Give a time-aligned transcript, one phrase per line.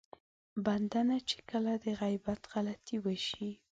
[0.65, 3.51] بنده نه چې کله د غيبت غلطي وشي.